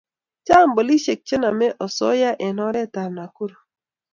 chang 0.45 0.69
polishek 0.75 1.19
che 1.27 1.35
name 1.43 1.67
osoya 1.85 2.31
en 2.47 2.57
oret 2.67 2.93
ab 3.03 3.09
Nakuru 3.17 3.55